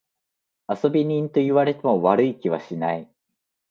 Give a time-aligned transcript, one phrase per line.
[0.67, 3.07] 遊び人と言われても悪い気はしない。